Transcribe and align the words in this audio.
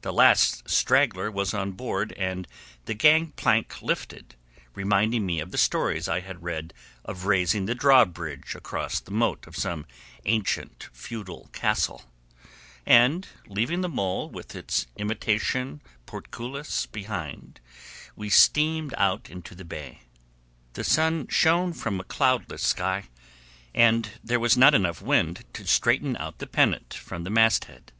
The 0.00 0.10
last 0.10 0.70
straggler 0.70 1.30
was 1.30 1.52
on 1.52 1.72
board 1.72 2.12
and 2.12 2.48
the 2.86 2.94
gangplank 2.94 3.82
lifted, 3.82 4.34
reminding 4.74 5.26
me 5.26 5.38
of 5.38 5.50
the 5.50 5.58
stories 5.58 6.08
I 6.08 6.20
had 6.20 6.42
read 6.42 6.72
of 7.04 7.26
raising 7.26 7.66
the 7.66 7.74
drawbridge 7.74 8.54
across 8.54 9.00
the 9.00 9.10
moat 9.10 9.46
of 9.46 9.54
some 9.54 9.84
ancient 10.24 10.88
feudal 10.94 11.50
castle, 11.52 12.06
and 12.86 13.28
leaving 13.48 13.82
the 13.82 13.90
mole 13.90 14.30
with 14.30 14.56
its 14.56 14.86
imitation 14.96 15.82
portcullis 16.06 16.86
behind 16.86 17.60
we 18.14 18.30
steamed 18.30 18.94
out 18.96 19.28
into 19.28 19.54
the 19.54 19.66
bay. 19.66 20.00
The 20.72 20.84
sun 20.84 21.28
shone 21.28 21.74
from 21.74 22.00
a 22.00 22.04
cloudless 22.04 22.62
sky, 22.62 23.08
and 23.74 24.08
there 24.24 24.40
was 24.40 24.56
not 24.56 24.74
enough 24.74 25.02
wind 25.02 25.44
to 25.52 25.66
straighten 25.66 26.16
out 26.16 26.38
the 26.38 26.46
pennant 26.46 26.94
from 26.94 27.24
the 27.24 27.30
masthead. 27.30 27.92